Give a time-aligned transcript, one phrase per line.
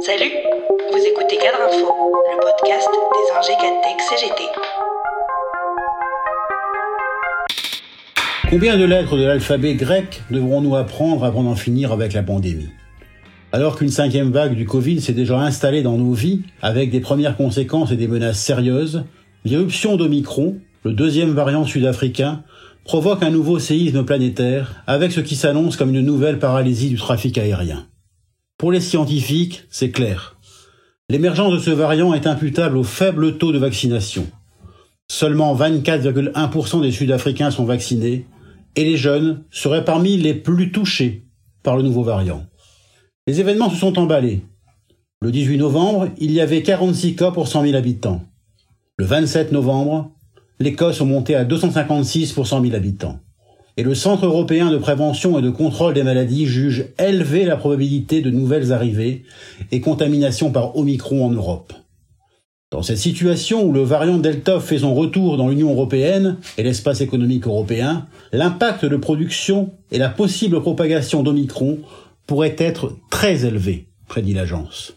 [0.00, 0.30] Salut,
[0.92, 1.92] vous écoutez Cadre Info,
[2.30, 2.88] le podcast
[3.46, 4.42] des Cadtech CGT.
[8.48, 12.70] Combien de lettres de l'alphabet grec devrons-nous apprendre avant d'en finir avec la pandémie?
[13.52, 17.36] Alors qu'une cinquième vague du Covid s'est déjà installée dans nos vies, avec des premières
[17.36, 19.04] conséquences et des menaces sérieuses,
[19.44, 22.44] l'irruption d'Omicron, le deuxième variant sud-africain,
[22.84, 27.36] provoque un nouveau séisme planétaire, avec ce qui s'annonce comme une nouvelle paralysie du trafic
[27.36, 27.86] aérien.
[28.58, 30.36] Pour les scientifiques, c'est clair.
[31.08, 34.26] L'émergence de ce variant est imputable au faible taux de vaccination.
[35.08, 38.26] Seulement 24,1% des Sud-Africains sont vaccinés
[38.74, 41.24] et les jeunes seraient parmi les plus touchés
[41.62, 42.46] par le nouveau variant.
[43.28, 44.42] Les événements se sont emballés.
[45.22, 48.24] Le 18 novembre, il y avait 46 cas pour 100 000 habitants.
[48.96, 50.10] Le 27 novembre,
[50.58, 53.20] les cas sont montés à 256 pour 100 000 habitants
[53.78, 58.20] et le Centre européen de prévention et de contrôle des maladies juge élever la probabilité
[58.20, 59.22] de nouvelles arrivées
[59.70, 61.72] et contaminations par Omicron en Europe.
[62.72, 67.00] Dans cette situation où le variant Delta fait son retour dans l'Union européenne et l'espace
[67.02, 71.78] économique européen, l'impact de production et la possible propagation d'Omicron
[72.26, 74.94] pourraient être très élevés, prédit l'agence.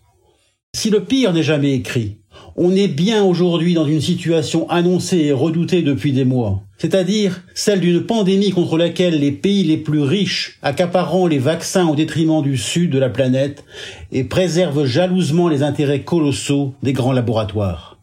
[0.75, 2.20] Si le pire n'est jamais écrit,
[2.55, 7.79] on est bien aujourd'hui dans une situation annoncée et redoutée depuis des mois, c'est-à-dire celle
[7.79, 12.57] d'une pandémie contre laquelle les pays les plus riches accaparant les vaccins au détriment du
[12.57, 13.63] sud de la planète
[14.11, 17.97] et préservent jalousement les intérêts colossaux des grands laboratoires.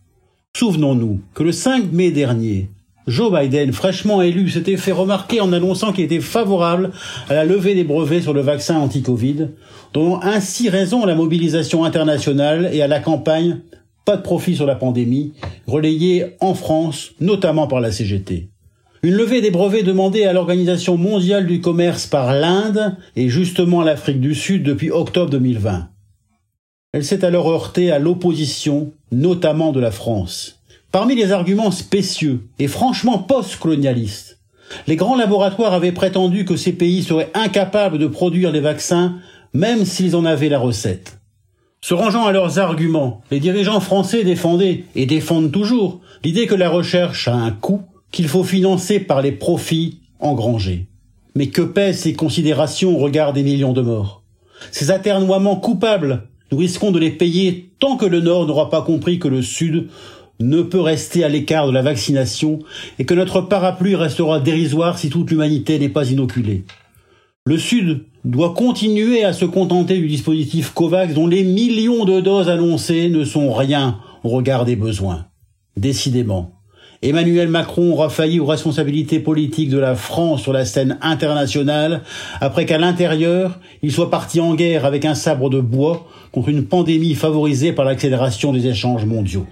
[0.56, 2.68] Souvenons-nous que le 5 mai dernier,
[3.08, 6.90] Joe Biden, fraîchement élu, s'était fait remarquer en annonçant qu'il était favorable
[7.30, 9.48] à la levée des brevets sur le vaccin anti-Covid,
[9.94, 13.60] donnant ainsi raison à la mobilisation internationale et à la campagne
[14.08, 15.34] pas de profit sur la pandémie,
[15.66, 18.48] relayée en France, notamment par la CGT.
[19.02, 24.22] Une levée des brevets demandée à l'Organisation mondiale du commerce par l'Inde et justement l'Afrique
[24.22, 25.90] du Sud depuis octobre 2020.
[26.94, 30.62] Elle s'est alors heurtée à l'opposition, notamment de la France.
[30.90, 34.38] Parmi les arguments spécieux et franchement post-colonialistes,
[34.86, 39.16] les grands laboratoires avaient prétendu que ces pays seraient incapables de produire les vaccins
[39.52, 41.17] même s'ils en avaient la recette.
[41.80, 46.68] Se rangeant à leurs arguments, les dirigeants français défendaient, et défendent toujours, l'idée que la
[46.68, 50.86] recherche a un coût qu'il faut financer par les profits engrangés.
[51.36, 54.22] Mais que pèsent ces considérations au regard des millions de morts?
[54.72, 59.20] Ces aternoiements coupables, nous risquons de les payer tant que le Nord n'aura pas compris
[59.20, 59.88] que le Sud
[60.40, 62.58] ne peut rester à l'écart de la vaccination
[62.98, 66.64] et que notre parapluie restera dérisoire si toute l'humanité n'est pas inoculée.
[67.44, 72.50] Le Sud doit continuer à se contenter du dispositif COVAX dont les millions de doses
[72.50, 75.24] annoncées ne sont rien au regard des besoins.
[75.78, 76.52] Décidément,
[77.00, 82.02] Emmanuel Macron aura failli aux responsabilités politiques de la France sur la scène internationale
[82.42, 86.66] après qu'à l'intérieur, il soit parti en guerre avec un sabre de bois contre une
[86.66, 89.46] pandémie favorisée par l'accélération des échanges mondiaux.